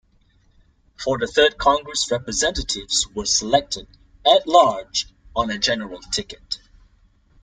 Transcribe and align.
For 0.97 1.19
the 1.19 1.27
third 1.27 1.59
Congress 1.59 2.09
Representatives 2.09 3.05
were 3.13 3.27
selected 3.27 3.87
At-large 4.25 5.13
on 5.35 5.51
a 5.51 5.59
general 5.59 5.99
ticket. 6.11 6.57